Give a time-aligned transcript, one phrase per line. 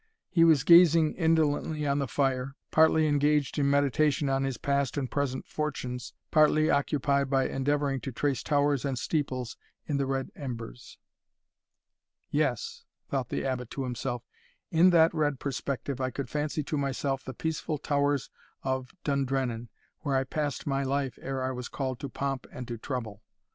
[0.31, 5.11] He was gazing indolently on the fire, partly engaged in meditation on his past and
[5.11, 10.97] present fortunes, partly occupied by endeavouring to trace towers and steeples in the red embers.
[12.31, 14.23] "Yes," thought the Abbot to himself,
[14.71, 18.31] "in that red perspective I could fancy to myself the peaceful towers
[18.63, 19.67] of Dundrennan,
[19.99, 23.21] where I passed my life ere I was called to pomp and to trouble.